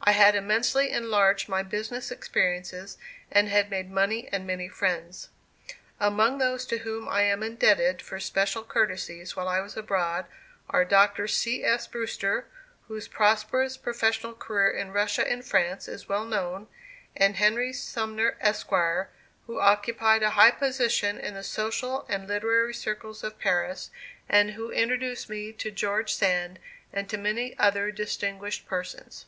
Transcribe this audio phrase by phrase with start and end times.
[0.00, 2.96] I had immensely enlarged my business experiences
[3.30, 5.28] and had made money and many friends.
[6.00, 10.24] Among those to whom I am indebted for special courtesies while I was abroad
[10.70, 11.28] are Dr.
[11.28, 11.62] C.
[11.64, 11.86] S.
[11.86, 12.46] Brewster,
[12.86, 16.68] whose prosperous professional career in Russia and France is well known,
[17.14, 18.70] and Henry Sumner, Esq.,
[19.46, 23.90] who occupied a high position in the social and literary circles of Paris
[24.30, 26.58] and who introduced me to George Sand
[26.90, 29.26] and to many other distinguished persons.